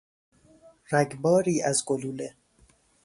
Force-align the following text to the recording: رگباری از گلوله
رگباری 0.91 1.61
از 1.63 1.83
گلوله 1.85 2.35